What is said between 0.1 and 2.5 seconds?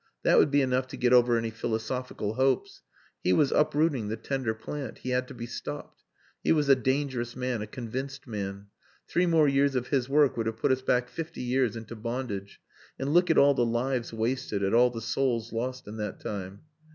That would be enough to get over any philosophical